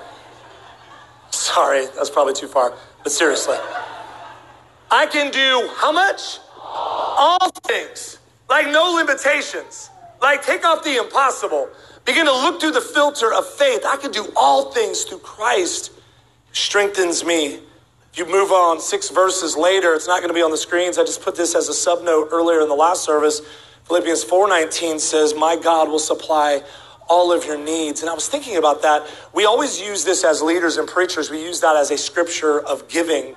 Sorry, 1.30 1.86
that's 1.96 2.10
probably 2.10 2.32
too 2.32 2.46
far. 2.46 2.72
But 3.02 3.12
seriously, 3.12 3.56
I 4.90 5.06
can 5.06 5.32
do 5.32 5.68
how 5.76 5.90
much? 5.90 6.38
All 6.62 7.50
things. 7.64 8.18
Like 8.48 8.68
no 8.68 8.92
limitations. 8.92 9.90
Like 10.22 10.42
take 10.44 10.64
off 10.64 10.84
the 10.84 10.96
impossible. 10.96 11.68
Begin 12.04 12.26
to 12.26 12.32
look 12.32 12.60
through 12.60 12.72
the 12.72 12.80
filter 12.80 13.32
of 13.32 13.46
faith. 13.46 13.82
I 13.86 13.96
can 13.96 14.12
do 14.12 14.32
all 14.36 14.70
things 14.72 15.02
through 15.04 15.18
Christ 15.18 15.90
strengthens 16.52 17.24
me. 17.24 17.60
You 18.16 18.26
move 18.26 18.52
on 18.52 18.78
six 18.78 19.10
verses 19.10 19.56
later, 19.56 19.92
it's 19.92 20.06
not 20.06 20.20
going 20.20 20.28
to 20.28 20.34
be 20.34 20.42
on 20.42 20.52
the 20.52 20.56
screens. 20.56 20.98
I 20.98 21.04
just 21.04 21.20
put 21.20 21.34
this 21.34 21.56
as 21.56 21.68
a 21.68 21.72
subnote 21.72 22.28
earlier 22.30 22.60
in 22.60 22.68
the 22.68 22.74
last 22.74 23.02
service. 23.02 23.42
Philippians 23.88 24.22
4:19 24.22 25.00
says, 25.00 25.34
"My 25.34 25.56
God 25.56 25.88
will 25.88 25.98
supply 25.98 26.62
all 27.08 27.32
of 27.32 27.44
your 27.44 27.56
needs." 27.56 28.02
And 28.02 28.08
I 28.08 28.14
was 28.14 28.28
thinking 28.28 28.56
about 28.56 28.82
that. 28.82 29.04
We 29.32 29.44
always 29.44 29.80
use 29.80 30.04
this 30.04 30.22
as 30.22 30.42
leaders 30.42 30.76
and 30.76 30.88
preachers. 30.88 31.28
We 31.28 31.40
use 31.40 31.58
that 31.60 31.74
as 31.74 31.90
a 31.90 31.98
scripture 31.98 32.60
of 32.60 32.86
giving. 32.86 33.34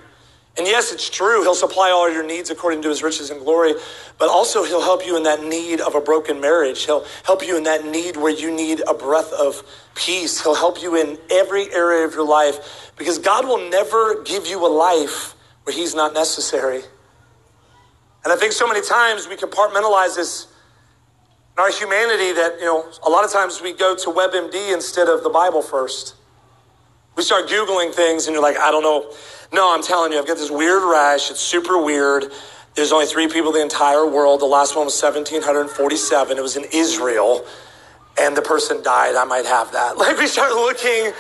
And 0.57 0.65
yes, 0.65 0.91
it's 0.91 1.07
true. 1.09 1.43
He'll 1.43 1.53
supply 1.53 1.91
all 1.91 2.11
your 2.11 2.25
needs 2.25 2.49
according 2.49 2.81
to 2.81 2.89
his 2.89 3.03
riches 3.03 3.29
and 3.29 3.39
glory, 3.41 3.73
but 4.17 4.27
also 4.27 4.63
he'll 4.63 4.81
help 4.81 5.05
you 5.05 5.15
in 5.15 5.23
that 5.23 5.43
need 5.43 5.79
of 5.79 5.93
a 5.93 6.01
broken 6.01 6.41
marriage. 6.41 6.85
He'll 6.85 7.05
help 7.25 7.45
you 7.45 7.57
in 7.57 7.63
that 7.63 7.85
need 7.85 8.17
where 8.17 8.33
you 8.33 8.51
need 8.51 8.81
a 8.87 8.93
breath 8.95 9.31
of 9.33 9.61
peace. 9.93 10.41
He'll 10.41 10.55
help 10.55 10.81
you 10.81 10.95
in 10.95 11.19
every 11.29 11.71
area 11.71 12.07
of 12.07 12.15
your 12.15 12.25
life 12.25 12.91
because 12.97 13.19
God 13.19 13.45
will 13.45 13.69
never 13.69 14.23
give 14.23 14.47
you 14.47 14.65
a 14.65 14.71
life 14.71 15.35
where 15.63 15.75
he's 15.75 15.93
not 15.93 16.15
necessary. 16.15 16.81
And 18.23 18.33
I 18.33 18.35
think 18.35 18.51
so 18.51 18.67
many 18.67 18.81
times 18.81 19.27
we 19.27 19.35
compartmentalize 19.35 20.15
this 20.15 20.47
in 21.55 21.63
our 21.63 21.71
humanity 21.71 22.33
that, 22.33 22.57
you 22.59 22.65
know, 22.65 22.85
a 23.05 23.09
lot 23.09 23.23
of 23.23 23.31
times 23.31 23.61
we 23.61 23.73
go 23.73 23.95
to 23.95 24.09
WebMD 24.09 24.73
instead 24.73 25.07
of 25.07 25.23
the 25.23 25.29
Bible 25.29 25.61
first. 25.61 26.15
We 27.17 27.23
start 27.23 27.49
Googling 27.49 27.93
things 27.93 28.27
and 28.27 28.33
you're 28.33 28.43
like, 28.43 28.57
I 28.57 28.71
don't 28.71 28.83
know 28.83 29.11
no, 29.53 29.73
I'm 29.73 29.81
telling 29.81 30.11
you, 30.11 30.19
I've 30.19 30.27
got 30.27 30.37
this 30.37 30.51
weird 30.51 30.83
rash. 30.83 31.31
It's 31.31 31.39
super 31.39 31.81
weird. 31.81 32.25
There's 32.75 32.91
only 32.91 33.05
three 33.05 33.27
people 33.27 33.49
in 33.49 33.55
the 33.55 33.61
entire 33.61 34.05
world. 34.05 34.41
The 34.41 34.45
last 34.45 34.75
one 34.75 34.85
was 34.85 35.01
1747. 35.01 36.37
It 36.37 36.41
was 36.41 36.57
in 36.57 36.65
Israel, 36.73 37.45
and 38.19 38.35
the 38.35 38.41
person 38.41 38.83
died. 38.83 39.15
I 39.15 39.23
might 39.23 39.45
have 39.45 39.71
that. 39.71 39.97
Like, 39.97 40.17
we 40.17 40.27
start 40.27 40.51
looking 40.51 41.13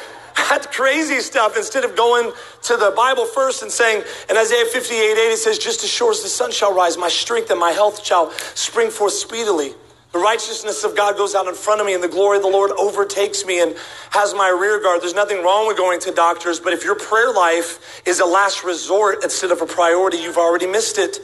at 0.51 0.71
crazy 0.71 1.19
stuff 1.19 1.57
instead 1.57 1.83
of 1.83 1.95
going 1.95 2.31
to 2.63 2.77
the 2.77 2.93
Bible 2.95 3.25
first 3.25 3.63
and 3.63 3.71
saying, 3.71 4.03
in 4.29 4.37
Isaiah 4.37 4.65
58 4.65 4.93
8, 4.93 5.17
it 5.17 5.37
says, 5.37 5.57
Just 5.57 5.83
as 5.83 5.89
sure 5.89 6.11
as 6.11 6.21
the 6.21 6.29
sun 6.29 6.51
shall 6.51 6.73
rise, 6.73 6.97
my 6.97 7.09
strength 7.09 7.49
and 7.49 7.59
my 7.59 7.71
health 7.71 8.05
shall 8.05 8.31
spring 8.55 8.91
forth 8.91 9.13
speedily. 9.13 9.73
The 10.17 10.23
righteousness 10.23 10.83
of 10.83 10.95
God 10.95 11.15
goes 11.15 11.35
out 11.35 11.45
in 11.45 11.53
front 11.53 11.79
of 11.79 11.85
me, 11.85 11.93
and 11.93 12.03
the 12.03 12.07
glory 12.07 12.37
of 12.37 12.43
the 12.43 12.49
Lord 12.49 12.71
overtakes 12.71 13.45
me 13.45 13.61
and 13.61 13.75
has 14.09 14.33
my 14.33 14.49
rear 14.49 14.81
guard. 14.81 14.99
There's 14.99 15.13
nothing 15.13 15.43
wrong 15.43 15.67
with 15.67 15.77
going 15.77 15.99
to 15.99 16.11
doctors, 16.11 16.59
but 16.59 16.73
if 16.73 16.83
your 16.83 16.95
prayer 16.95 17.31
life 17.31 18.01
is 18.03 18.19
a 18.19 18.25
last 18.25 18.63
resort 18.63 19.23
instead 19.23 19.51
of 19.51 19.61
a 19.61 19.67
priority, 19.67 20.17
you've 20.17 20.39
already 20.39 20.65
missed 20.65 20.97
it. 20.97 21.19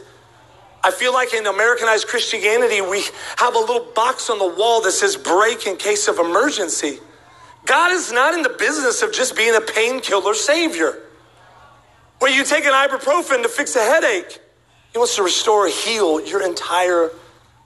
I 0.84 0.92
feel 0.92 1.12
like 1.12 1.34
in 1.34 1.48
Americanized 1.48 2.08
Christianity, 2.08 2.82
we 2.82 3.04
have 3.38 3.56
a 3.56 3.58
little 3.58 3.84
box 3.96 4.30
on 4.30 4.38
the 4.38 4.46
wall 4.46 4.80
that 4.84 4.92
says 4.92 5.16
break 5.16 5.66
in 5.66 5.76
case 5.78 6.08
of 6.08 6.20
emergency. 6.20 7.00
God 7.66 7.92
is 7.94 8.12
not 8.12 8.36
in 8.36 8.44
the 8.44 8.56
business 8.60 9.02
of 9.02 9.12
just 9.12 9.36
being 9.36 9.56
a 9.56 9.62
painkiller 9.62 10.36
savior 10.36 11.00
where 12.20 12.32
you 12.32 12.44
take 12.44 12.66
an 12.66 12.74
ibuprofen 12.74 13.42
to 13.42 13.50
fix 13.50 13.76
a 13.76 13.80
headache. 13.80 14.40
He 14.92 15.00
wants 15.00 15.16
to 15.16 15.24
restore, 15.24 15.68
heal 15.68 16.22
your 16.22 16.46
entire 16.46 17.10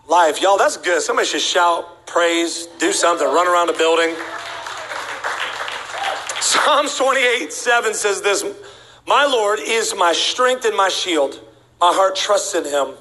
life. 0.08 0.42
Y'all, 0.42 0.58
that's 0.58 0.78
good. 0.78 1.02
Somebody 1.02 1.28
should 1.28 1.42
shout, 1.42 2.06
praise, 2.06 2.68
do 2.80 2.92
something, 2.92 3.28
run 3.28 3.48
around 3.48 3.68
the 3.68 3.74
building. 3.74 4.16
Psalms 6.40 6.96
28 6.98 7.52
7 7.52 7.94
says 7.94 8.22
this 8.22 8.44
My 9.08 9.26
Lord 9.26 9.60
is 9.60 9.96
my 9.96 10.14
strength 10.14 10.66
and 10.66 10.76
my 10.76 10.90
shield. 10.90 11.42
My 11.80 11.92
heart 11.94 12.16
trusts 12.16 12.56
in 12.56 12.66
him 12.66 12.96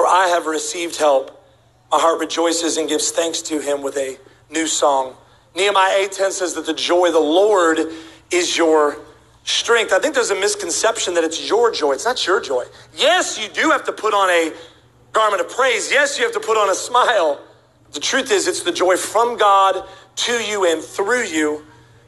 for 0.00 0.06
I 0.06 0.28
have 0.28 0.46
received 0.46 0.96
help. 0.96 1.44
My 1.90 1.98
heart 1.98 2.20
rejoices 2.20 2.78
and 2.78 2.88
gives 2.88 3.10
thanks 3.10 3.42
to 3.42 3.60
him 3.60 3.82
with 3.82 3.98
a 3.98 4.16
new 4.50 4.66
song. 4.66 5.14
Nehemiah 5.54 5.92
8:10 6.08 6.32
says 6.32 6.54
that 6.54 6.64
the 6.64 6.72
joy 6.72 7.08
of 7.08 7.12
the 7.12 7.20
Lord 7.20 7.92
is 8.30 8.56
your 8.56 8.96
strength. 9.44 9.92
I 9.92 9.98
think 9.98 10.14
there's 10.14 10.30
a 10.30 10.40
misconception 10.40 11.12
that 11.14 11.24
it's 11.24 11.46
your 11.46 11.70
joy. 11.70 11.92
It's 11.92 12.06
not 12.06 12.26
your 12.26 12.40
joy. 12.40 12.64
Yes, 12.94 13.38
you 13.38 13.48
do 13.48 13.68
have 13.68 13.84
to 13.84 13.92
put 13.92 14.14
on 14.14 14.30
a 14.30 14.54
garment 15.12 15.40
of 15.40 15.50
praise. 15.50 15.90
Yes, 15.90 16.18
you 16.18 16.24
have 16.24 16.32
to 16.34 16.40
put 16.40 16.56
on 16.56 16.70
a 16.70 16.74
smile. 16.74 17.40
The 17.92 18.00
truth 18.00 18.30
is, 18.30 18.46
it's 18.46 18.62
the 18.62 18.72
joy 18.72 18.96
from 18.96 19.36
God 19.36 19.86
to 20.16 20.32
you 20.32 20.70
and 20.70 20.82
through 20.82 21.24
you 21.24 21.64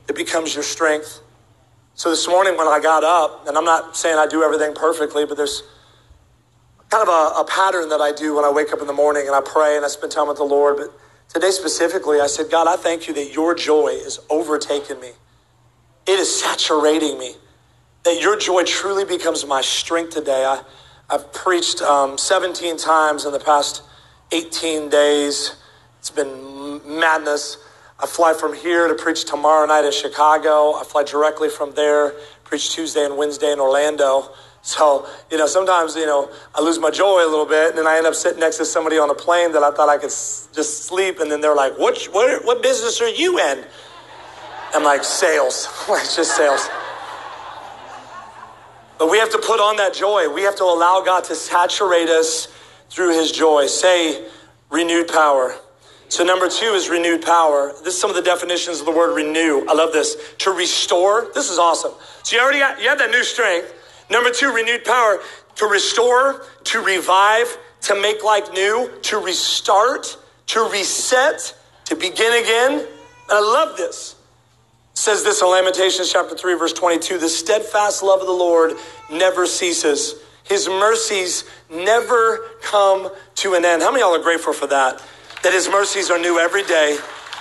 that 0.06 0.16
becomes 0.16 0.54
your 0.54 0.62
strength. 0.62 1.20
So 1.94 2.10
this 2.10 2.26
morning 2.28 2.56
when 2.56 2.68
I 2.68 2.80
got 2.80 3.04
up, 3.04 3.46
and 3.46 3.56
I'm 3.56 3.64
not 3.64 3.96
saying 3.96 4.18
I 4.18 4.26
do 4.26 4.42
everything 4.42 4.74
perfectly, 4.74 5.26
but 5.26 5.36
there's 5.36 5.62
kind 6.88 7.08
of 7.08 7.08
a, 7.08 7.40
a, 7.40 7.44
pattern 7.44 7.88
that 7.88 8.00
I 8.00 8.12
do 8.12 8.36
when 8.36 8.44
I 8.44 8.50
wake 8.50 8.72
up 8.72 8.80
in 8.80 8.86
the 8.86 8.92
morning 8.92 9.26
and 9.26 9.34
I 9.34 9.40
pray 9.40 9.76
and 9.76 9.84
I 9.84 9.88
spend 9.88 10.12
time 10.12 10.28
with 10.28 10.36
the 10.36 10.44
Lord. 10.44 10.76
But 10.76 10.92
today 11.28 11.50
specifically, 11.50 12.20
I 12.20 12.26
said, 12.26 12.50
God, 12.50 12.68
I 12.68 12.76
thank 12.76 13.08
you 13.08 13.14
that 13.14 13.32
your 13.32 13.54
joy 13.54 13.88
is 13.88 14.20
overtaking 14.28 15.00
me. 15.00 15.12
It 16.06 16.18
is 16.18 16.42
saturating 16.42 17.18
me. 17.18 17.34
That 18.04 18.20
your 18.20 18.36
joy 18.36 18.64
truly 18.64 19.04
becomes 19.04 19.46
my 19.46 19.62
strength 19.62 20.10
today. 20.10 20.44
I, 20.44 20.62
I've 21.12 21.30
preached 21.34 21.82
um, 21.82 22.16
17 22.16 22.78
times 22.78 23.26
in 23.26 23.32
the 23.32 23.38
past 23.38 23.82
18 24.32 24.88
days. 24.88 25.54
It's 25.98 26.08
been 26.08 26.80
madness. 26.86 27.58
I 28.00 28.06
fly 28.06 28.32
from 28.32 28.54
here 28.54 28.88
to 28.88 28.94
preach 28.94 29.26
tomorrow 29.26 29.66
night 29.66 29.84
in 29.84 29.92
Chicago. 29.92 30.72
I 30.72 30.84
fly 30.84 31.02
directly 31.04 31.50
from 31.50 31.74
there, 31.74 32.14
preach 32.44 32.70
Tuesday 32.70 33.04
and 33.04 33.18
Wednesday 33.18 33.52
in 33.52 33.60
Orlando. 33.60 34.30
So, 34.62 35.06
you 35.30 35.36
know, 35.36 35.46
sometimes, 35.46 35.96
you 35.96 36.06
know, 36.06 36.30
I 36.54 36.62
lose 36.62 36.78
my 36.78 36.90
joy 36.90 37.26
a 37.26 37.28
little 37.28 37.44
bit 37.44 37.68
and 37.70 37.78
then 37.78 37.86
I 37.86 37.98
end 37.98 38.06
up 38.06 38.14
sitting 38.14 38.40
next 38.40 38.56
to 38.56 38.64
somebody 38.64 38.96
on 38.96 39.10
a 39.10 39.14
plane 39.14 39.52
that 39.52 39.62
I 39.62 39.70
thought 39.70 39.90
I 39.90 39.98
could 39.98 40.06
s- 40.06 40.48
just 40.54 40.84
sleep. 40.84 41.20
And 41.20 41.30
then 41.30 41.42
they're 41.42 41.54
like, 41.54 41.78
what, 41.78 42.02
what, 42.12 42.42
what 42.46 42.62
business 42.62 43.02
are 43.02 43.08
you 43.10 43.38
in? 43.38 43.64
I'm 44.72 44.82
like, 44.82 45.04
sales. 45.04 45.68
it's 45.90 46.16
just 46.16 46.34
sales. 46.34 46.66
But 49.02 49.10
we 49.10 49.18
have 49.18 49.30
to 49.30 49.38
put 49.38 49.58
on 49.58 49.78
that 49.78 49.94
joy. 49.94 50.32
We 50.32 50.42
have 50.42 50.54
to 50.58 50.62
allow 50.62 51.02
God 51.04 51.24
to 51.24 51.34
saturate 51.34 52.08
us 52.08 52.46
through 52.88 53.18
his 53.18 53.32
joy. 53.32 53.66
Say, 53.66 54.24
renewed 54.70 55.08
power. 55.08 55.56
So, 56.08 56.22
number 56.22 56.48
two 56.48 56.66
is 56.66 56.88
renewed 56.88 57.20
power. 57.20 57.72
This 57.82 57.94
is 57.94 58.00
some 58.00 58.10
of 58.10 58.14
the 58.14 58.22
definitions 58.22 58.78
of 58.78 58.86
the 58.86 58.92
word 58.92 59.16
renew. 59.16 59.66
I 59.68 59.74
love 59.74 59.92
this. 59.92 60.16
To 60.38 60.52
restore. 60.52 61.32
This 61.34 61.50
is 61.50 61.58
awesome. 61.58 61.90
So, 62.22 62.36
you 62.36 62.40
already 62.40 62.60
got, 62.60 62.80
you 62.80 62.88
have 62.90 62.98
that 62.98 63.10
new 63.10 63.24
strength. 63.24 63.74
Number 64.08 64.30
two, 64.30 64.54
renewed 64.54 64.84
power 64.84 65.18
to 65.56 65.66
restore, 65.66 66.46
to 66.62 66.80
revive, 66.80 67.58
to 67.80 68.00
make 68.00 68.22
like 68.22 68.52
new, 68.52 68.88
to 69.02 69.18
restart, 69.18 70.16
to 70.46 70.60
reset, 70.70 71.56
to 71.86 71.96
begin 71.96 72.40
again. 72.40 72.72
And 72.78 72.88
I 73.32 73.40
love 73.40 73.76
this. 73.76 74.14
Says 74.94 75.24
this 75.24 75.40
in 75.40 75.50
Lamentations 75.50 76.12
chapter 76.12 76.36
3, 76.36 76.54
verse 76.54 76.72
22 76.72 77.18
the 77.18 77.28
steadfast 77.28 78.02
love 78.02 78.20
of 78.20 78.26
the 78.26 78.32
Lord 78.32 78.72
never 79.10 79.46
ceases. 79.46 80.14
His 80.44 80.68
mercies 80.68 81.44
never 81.70 82.38
come 82.62 83.10
to 83.36 83.54
an 83.54 83.64
end. 83.64 83.82
How 83.82 83.90
many 83.90 84.02
of 84.02 84.08
y'all 84.08 84.20
are 84.20 84.22
grateful 84.22 84.52
for 84.52 84.66
that? 84.66 85.02
That 85.42 85.52
his 85.52 85.68
mercies 85.68 86.10
are 86.10 86.18
new 86.18 86.38
every 86.38 86.62
day. 86.64 86.98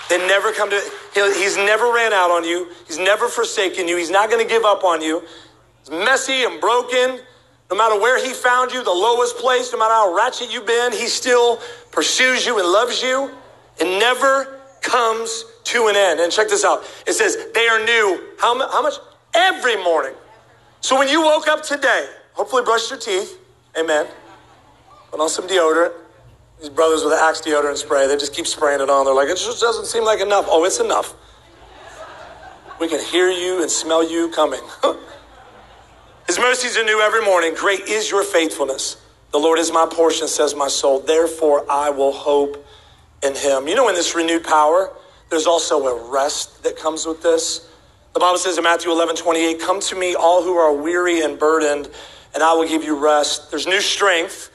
They 0.09 0.17
never 0.27 0.51
come 0.53 0.69
to, 0.69 0.81
he's 1.13 1.57
never 1.57 1.91
ran 1.91 2.13
out 2.13 2.31
on 2.31 2.43
you. 2.43 2.69
He's 2.87 2.97
never 2.97 3.27
forsaken 3.27 3.87
you. 3.87 3.97
He's 3.97 4.09
not 4.11 4.29
going 4.29 4.45
to 4.45 4.49
give 4.49 4.63
up 4.63 4.83
on 4.83 5.01
you. 5.01 5.23
It's 5.81 5.89
messy 5.89 6.43
and 6.43 6.61
broken. 6.61 7.19
No 7.69 7.77
matter 7.77 7.99
where 7.99 8.23
he 8.23 8.33
found 8.33 8.71
you, 8.71 8.83
the 8.83 8.91
lowest 8.91 9.37
place, 9.37 9.71
no 9.71 9.79
matter 9.79 9.93
how 9.93 10.13
ratchet 10.13 10.53
you've 10.53 10.67
been, 10.67 10.91
he 10.91 11.07
still 11.07 11.59
pursues 11.91 12.45
you 12.45 12.59
and 12.59 12.67
loves 12.67 13.01
you. 13.01 13.31
and 13.79 13.99
never 13.99 14.60
comes 14.81 15.45
to 15.65 15.87
an 15.87 15.95
end. 15.95 16.19
And 16.19 16.31
check 16.31 16.49
this 16.49 16.65
out. 16.65 16.83
It 17.07 17.13
says 17.13 17.37
they 17.53 17.67
are 17.67 17.83
new. 17.83 18.29
How, 18.39 18.57
how 18.69 18.81
much? 18.81 18.95
Every 19.33 19.81
morning. 19.81 20.13
So 20.81 20.97
when 20.97 21.07
you 21.07 21.21
woke 21.21 21.47
up 21.47 21.63
today, 21.63 22.09
hopefully 22.33 22.63
brushed 22.63 22.89
your 22.89 22.99
teeth. 22.99 23.37
Amen. 23.79 24.07
Put 25.11 25.19
on 25.19 25.29
some 25.29 25.47
deodorant. 25.47 25.93
These 26.59 26.69
brothers 26.69 27.03
with 27.03 27.13
the 27.13 27.19
Axe 27.19 27.41
deodorant 27.41 27.77
spray, 27.77 28.07
they 28.07 28.17
just 28.17 28.33
keep 28.33 28.45
spraying 28.45 28.81
it 28.81 28.89
on. 28.89 29.05
They're 29.05 29.13
like, 29.13 29.29
it 29.29 29.37
just 29.37 29.61
doesn't 29.61 29.85
seem 29.85 30.03
like 30.03 30.19
enough. 30.19 30.45
Oh, 30.47 30.63
it's 30.63 30.79
enough. 30.79 31.13
We 32.79 32.87
can 32.87 33.03
hear 33.03 33.29
you 33.29 33.61
and 33.61 33.69
smell 33.69 34.03
you 34.03 34.29
coming. 34.29 34.61
His 36.27 36.39
mercies 36.39 36.77
are 36.77 36.83
new 36.83 36.99
every 37.01 37.23
morning. 37.23 37.53
Great 37.55 37.81
is 37.81 38.09
your 38.09 38.23
faithfulness. 38.23 38.97
The 39.31 39.37
Lord 39.39 39.59
is 39.59 39.71
my 39.71 39.87
portion, 39.89 40.27
says 40.27 40.55
my 40.55 40.67
soul. 40.67 40.99
Therefore, 40.99 41.65
I 41.69 41.89
will 41.89 42.11
hope 42.11 42.65
in 43.23 43.35
him. 43.35 43.67
You 43.67 43.75
know, 43.75 43.89
in 43.89 43.95
this 43.95 44.15
renewed 44.15 44.43
power, 44.43 44.91
there's 45.29 45.47
also 45.47 45.85
a 45.87 46.11
rest 46.11 46.63
that 46.63 46.77
comes 46.77 47.05
with 47.05 47.21
this. 47.21 47.67
The 48.13 48.19
Bible 48.19 48.37
says 48.37 48.57
in 48.57 48.63
Matthew 48.63 48.91
11 48.91 49.15
28, 49.15 49.59
Come 49.61 49.79
to 49.81 49.95
me, 49.95 50.15
all 50.15 50.43
who 50.43 50.55
are 50.55 50.73
weary 50.73 51.21
and 51.21 51.39
burdened, 51.39 51.89
and 52.33 52.43
I 52.43 52.53
will 52.53 52.67
give 52.67 52.83
you 52.83 52.97
rest. 52.97 53.49
There's 53.49 53.67
new 53.67 53.81
strength. 53.81 54.49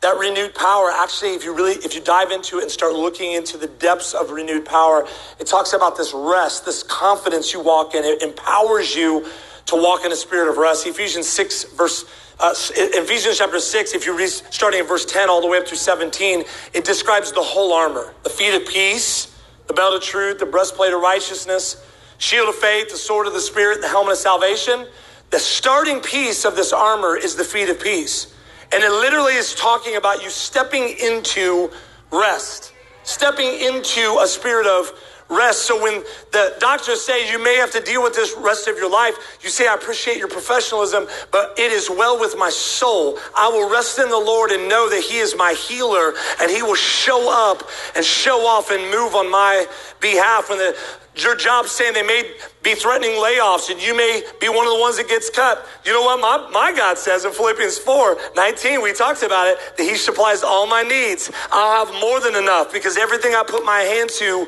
That 0.00 0.16
renewed 0.16 0.54
power, 0.54 0.90
actually, 0.90 1.34
if 1.34 1.44
you 1.44 1.54
really, 1.54 1.72
if 1.72 1.94
you 1.94 2.00
dive 2.00 2.30
into 2.30 2.58
it 2.58 2.62
and 2.62 2.70
start 2.70 2.94
looking 2.94 3.32
into 3.32 3.58
the 3.58 3.66
depths 3.66 4.14
of 4.14 4.30
renewed 4.30 4.64
power, 4.64 5.06
it 5.38 5.46
talks 5.46 5.74
about 5.74 5.96
this 5.96 6.14
rest, 6.14 6.64
this 6.64 6.82
confidence 6.82 7.52
you 7.52 7.60
walk 7.60 7.94
in. 7.94 8.04
It 8.04 8.22
empowers 8.22 8.94
you 8.94 9.26
to 9.66 9.76
walk 9.76 10.04
in 10.04 10.12
a 10.12 10.16
spirit 10.16 10.48
of 10.48 10.56
rest. 10.56 10.86
Ephesians 10.86 11.28
6, 11.28 11.64
verse, 11.74 12.04
uh, 12.38 12.54
Ephesians 12.74 13.38
chapter 13.38 13.60
6, 13.60 13.94
if 13.94 14.06
you 14.06 14.16
read 14.16 14.28
starting 14.28 14.80
at 14.80 14.88
verse 14.88 15.04
10 15.04 15.28
all 15.28 15.40
the 15.40 15.46
way 15.46 15.58
up 15.58 15.66
to 15.66 15.76
17, 15.76 16.44
it 16.72 16.84
describes 16.84 17.32
the 17.32 17.42
whole 17.42 17.72
armor 17.72 18.14
the 18.22 18.30
feet 18.30 18.54
of 18.54 18.66
peace, 18.66 19.36
the 19.66 19.74
belt 19.74 19.94
of 19.94 20.02
truth, 20.02 20.38
the 20.38 20.46
breastplate 20.46 20.92
of 20.92 21.00
righteousness, 21.00 21.84
shield 22.18 22.48
of 22.48 22.54
faith, 22.54 22.90
the 22.90 22.96
sword 22.96 23.26
of 23.26 23.32
the 23.32 23.40
Spirit, 23.40 23.80
the 23.80 23.88
helmet 23.88 24.12
of 24.12 24.18
salvation. 24.18 24.86
The 25.30 25.38
starting 25.38 26.00
piece 26.00 26.44
of 26.44 26.56
this 26.56 26.72
armor 26.72 27.16
is 27.16 27.36
the 27.36 27.44
feet 27.44 27.68
of 27.68 27.80
peace. 27.80 28.34
And 28.72 28.82
it 28.82 28.90
literally 28.90 29.34
is 29.34 29.54
talking 29.54 29.96
about 29.96 30.22
you 30.22 30.30
stepping 30.30 30.96
into 31.02 31.70
rest, 32.10 32.72
stepping 33.04 33.48
into 33.60 34.18
a 34.22 34.26
spirit 34.26 34.66
of 34.66 34.92
rest. 35.30 35.62
So 35.62 35.80
when 35.80 36.02
the 36.32 36.54
doctors 36.58 37.00
say 37.00 37.30
you 37.30 37.42
may 37.42 37.56
have 37.56 37.70
to 37.72 37.80
deal 37.80 38.02
with 38.02 38.14
this 38.14 38.34
rest 38.36 38.68
of 38.68 38.76
your 38.76 38.90
life, 38.90 39.38
you 39.42 39.48
say, 39.48 39.68
I 39.68 39.74
appreciate 39.74 40.18
your 40.18 40.28
professionalism, 40.28 41.06
but 41.30 41.58
it 41.58 41.72
is 41.72 41.88
well 41.88 42.18
with 42.18 42.36
my 42.36 42.50
soul. 42.50 43.18
I 43.36 43.48
will 43.48 43.70
rest 43.70 43.98
in 43.98 44.08
the 44.08 44.18
Lord 44.18 44.50
and 44.50 44.68
know 44.68 44.90
that 44.90 45.02
He 45.02 45.18
is 45.18 45.36
my 45.36 45.52
healer 45.52 46.12
and 46.40 46.50
He 46.50 46.62
will 46.62 46.74
show 46.74 47.30
up 47.30 47.62
and 47.94 48.04
show 48.04 48.46
off 48.46 48.70
and 48.70 48.82
move 48.90 49.14
on 49.14 49.30
my 49.30 49.66
behalf. 50.00 50.48
When 50.48 50.58
the 50.58 50.76
your 51.16 51.34
job's 51.34 51.72
saying 51.72 51.94
they 51.94 52.02
may 52.02 52.22
be 52.62 52.74
threatening 52.74 53.10
layoffs 53.10 53.70
and 53.70 53.82
you 53.82 53.96
may 53.96 54.22
be 54.40 54.48
one 54.48 54.66
of 54.66 54.72
the 54.72 54.78
ones 54.78 54.96
that 54.96 55.08
gets 55.08 55.28
cut. 55.28 55.66
You 55.84 55.92
know 55.92 56.02
what 56.02 56.20
my, 56.20 56.48
my 56.50 56.76
God 56.76 56.98
says 56.98 57.24
in 57.24 57.32
Philippians 57.32 57.78
4 57.78 58.16
19, 58.36 58.82
we 58.82 58.92
talked 58.92 59.22
about 59.22 59.48
it, 59.48 59.58
that 59.76 59.82
He 59.82 59.96
supplies 59.96 60.42
all 60.42 60.66
my 60.66 60.82
needs. 60.82 61.30
I'll 61.50 61.84
have 61.84 62.00
more 62.00 62.20
than 62.20 62.36
enough 62.36 62.72
because 62.72 62.96
everything 62.96 63.34
I 63.34 63.42
put 63.46 63.64
my 63.64 63.80
hand 63.80 64.10
to 64.18 64.46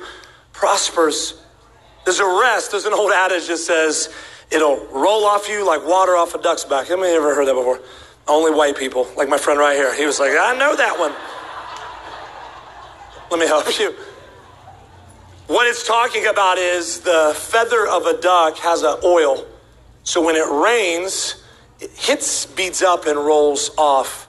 prospers. 0.53 1.43
There's 2.05 2.21
a 2.21 2.41
rest. 2.41 2.71
There's 2.71 2.85
an 2.85 2.93
old 2.93 3.13
adage 3.13 3.47
that 3.49 3.59
says 3.59 4.13
it'll 4.51 4.87
roll 4.89 5.25
off 5.25 5.49
you 5.49 5.67
like 5.67 5.87
water 5.87 6.17
off 6.17 6.35
a 6.35 6.39
duck's 6.39 6.65
back. 6.65 6.89
How 6.89 6.97
many 6.97 7.15
ever 7.15 7.35
heard 7.35 7.47
that 7.49 7.55
before? 7.55 7.81
Only 8.29 8.53
white 8.53 8.77
people, 8.77 9.09
like 9.17 9.29
my 9.29 9.39
friend 9.39 9.59
right 9.59 9.77
here. 9.77 9.95
He 9.95 10.07
was 10.07 10.21
like, 10.21 10.33
I 10.39 10.57
know 10.57 10.77
that 10.77 10.99
one. 10.99 11.13
Let 13.31 13.41
me 13.41 13.47
help 13.47 13.79
you. 13.79 13.95
What 15.47 15.67
it's 15.67 15.87
talking 15.87 16.27
about 16.27 16.59
is 16.59 17.01
the 17.01 17.35
feather 17.37 17.87
of 17.87 18.07
a 18.07 18.21
duck 18.21 18.59
has 18.59 18.83
an 18.83 18.97
oil. 19.05 19.45
So 20.05 20.25
when 20.25 20.37
it 20.37 20.47
rains, 20.49 21.43
it 21.81 21.91
hits, 21.91 22.47
beads 22.47 22.83
up, 22.83 23.07
and 23.07 23.19
rolls 23.19 23.71
off. 23.77 24.29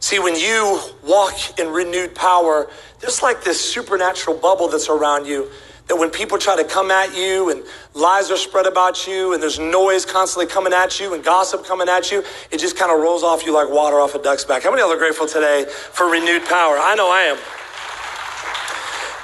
See, 0.00 0.18
when 0.18 0.36
you 0.36 0.80
walk 1.02 1.58
in 1.58 1.68
renewed 1.68 2.14
power, 2.14 2.70
there's 3.00 3.22
like 3.22 3.44
this 3.44 3.60
supernatural 3.60 4.36
bubble 4.36 4.68
that's 4.68 4.88
around 4.88 5.26
you 5.26 5.50
that 5.86 5.96
when 5.96 6.10
people 6.10 6.38
try 6.38 6.56
to 6.56 6.64
come 6.64 6.90
at 6.90 7.14
you 7.14 7.50
and 7.50 7.62
lies 7.92 8.30
are 8.30 8.36
spread 8.36 8.66
about 8.66 9.06
you 9.06 9.34
and 9.34 9.42
there's 9.42 9.58
noise 9.58 10.06
constantly 10.06 10.46
coming 10.46 10.72
at 10.72 10.98
you 10.98 11.12
and 11.12 11.22
gossip 11.22 11.64
coming 11.64 11.88
at 11.88 12.10
you, 12.10 12.24
it 12.50 12.58
just 12.58 12.76
kind 12.76 12.90
of 12.90 13.00
rolls 13.00 13.22
off 13.22 13.44
you 13.44 13.52
like 13.52 13.68
water 13.68 14.00
off 14.00 14.14
a 14.14 14.18
duck's 14.22 14.44
back. 14.44 14.62
How 14.62 14.70
many 14.70 14.82
of 14.82 14.88
you 14.88 14.94
are 14.94 14.98
grateful 14.98 15.26
today 15.26 15.66
for 15.68 16.10
renewed 16.10 16.44
power? 16.46 16.78
I 16.78 16.94
know 16.94 17.10
I 17.10 17.22
am. 17.22 17.38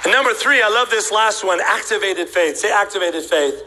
And 0.03 0.13
number 0.13 0.33
three, 0.33 0.61
I 0.61 0.69
love 0.69 0.89
this 0.89 1.11
last 1.11 1.43
one 1.43 1.59
activated 1.61 2.29
faith. 2.29 2.57
Say 2.57 2.71
activated 2.71 3.23
faith. 3.23 3.61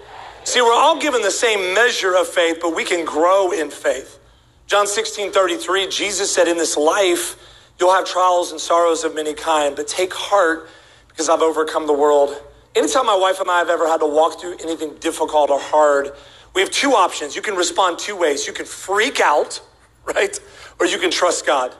See, 0.44 0.60
we're 0.60 0.74
all 0.74 1.00
given 1.00 1.22
the 1.22 1.30
same 1.30 1.74
measure 1.74 2.14
of 2.14 2.28
faith, 2.28 2.58
but 2.60 2.74
we 2.74 2.84
can 2.84 3.04
grow 3.04 3.50
in 3.50 3.70
faith. 3.70 4.20
John 4.66 4.86
16 4.86 5.32
33, 5.32 5.88
Jesus 5.88 6.32
said, 6.32 6.48
In 6.48 6.58
this 6.58 6.76
life, 6.76 7.36
you'll 7.78 7.92
have 7.92 8.04
trials 8.04 8.50
and 8.50 8.60
sorrows 8.60 9.04
of 9.04 9.14
many 9.14 9.34
kind, 9.34 9.74
but 9.74 9.88
take 9.88 10.12
heart 10.12 10.68
because 11.08 11.28
I've 11.28 11.42
overcome 11.42 11.86
the 11.86 11.92
world. 11.92 12.40
Anytime 12.74 13.06
my 13.06 13.16
wife 13.16 13.40
and 13.40 13.50
I 13.50 13.58
have 13.58 13.70
ever 13.70 13.86
had 13.86 14.00
to 14.00 14.06
walk 14.06 14.40
through 14.40 14.56
anything 14.62 14.94
difficult 15.00 15.50
or 15.50 15.60
hard, 15.60 16.10
we 16.54 16.60
have 16.60 16.70
two 16.70 16.92
options. 16.92 17.36
You 17.36 17.42
can 17.42 17.54
respond 17.54 17.98
two 17.98 18.16
ways. 18.16 18.46
You 18.46 18.52
can 18.52 18.66
freak 18.66 19.20
out, 19.20 19.60
right? 20.04 20.38
Or 20.80 20.86
you 20.86 20.98
can 20.98 21.10
trust 21.10 21.46
God. 21.46 21.74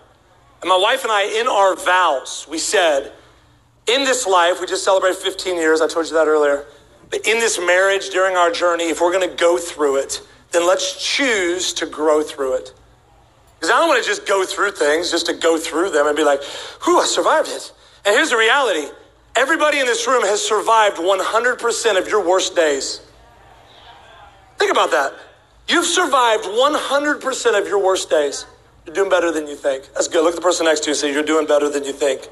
And 0.60 0.68
my 0.68 0.78
wife 0.78 1.02
and 1.02 1.12
I, 1.12 1.24
in 1.40 1.46
our 1.46 1.76
vows, 1.76 2.46
we 2.48 2.58
said, 2.58 3.12
in 3.86 4.04
this 4.04 4.26
life, 4.26 4.60
we 4.60 4.66
just 4.66 4.84
celebrated 4.84 5.18
15 5.18 5.56
years. 5.56 5.80
I 5.80 5.88
told 5.88 6.06
you 6.06 6.14
that 6.14 6.26
earlier. 6.26 6.64
But 7.10 7.26
in 7.26 7.38
this 7.38 7.58
marriage, 7.58 8.10
during 8.10 8.36
our 8.36 8.50
journey, 8.50 8.84
if 8.84 9.00
we're 9.00 9.12
going 9.12 9.28
to 9.28 9.36
go 9.36 9.58
through 9.58 9.96
it, 9.96 10.22
then 10.52 10.66
let's 10.66 11.04
choose 11.04 11.74
to 11.74 11.86
grow 11.86 12.22
through 12.22 12.54
it. 12.54 12.72
Because 13.56 13.70
I 13.70 13.78
don't 13.78 13.88
want 13.88 14.02
to 14.02 14.08
just 14.08 14.26
go 14.26 14.44
through 14.44 14.70
things 14.72 15.10
just 15.10 15.26
to 15.26 15.34
go 15.34 15.58
through 15.58 15.90
them 15.90 16.06
and 16.06 16.16
be 16.16 16.24
like, 16.24 16.42
whew, 16.84 16.98
I 17.00 17.04
survived 17.04 17.48
it. 17.48 17.72
And 18.06 18.14
here's 18.14 18.30
the 18.30 18.36
reality 18.36 18.88
Everybody 19.36 19.80
in 19.80 19.86
this 19.86 20.06
room 20.06 20.22
has 20.22 20.40
survived 20.40 20.96
100% 20.98 21.98
of 21.98 22.08
your 22.08 22.24
worst 22.24 22.54
days. 22.54 23.00
Think 24.58 24.70
about 24.70 24.92
that. 24.92 25.12
You've 25.68 25.86
survived 25.86 26.44
100% 26.44 27.60
of 27.60 27.66
your 27.66 27.82
worst 27.82 28.10
days. 28.10 28.46
You're 28.86 28.94
doing 28.94 29.10
better 29.10 29.32
than 29.32 29.46
you 29.46 29.56
think. 29.56 29.88
That's 29.94 30.08
good. 30.08 30.22
Look 30.22 30.34
at 30.34 30.36
the 30.36 30.42
person 30.42 30.66
next 30.66 30.80
to 30.80 30.86
you 30.86 30.92
and 30.92 30.98
say, 30.98 31.12
You're 31.12 31.22
doing 31.22 31.46
better 31.46 31.68
than 31.68 31.84
you 31.84 31.92
think. 31.92 32.28